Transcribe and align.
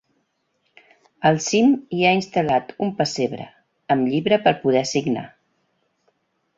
Al 1.31 1.37
cim 1.47 1.75
hi 1.97 2.01
ha 2.07 2.15
instal·lat 2.21 2.75
un 2.87 2.95
pessebre, 3.03 3.47
amb 3.97 4.11
llibre 4.15 4.43
per 4.49 4.59
poder 4.67 4.87
signar. 4.97 5.31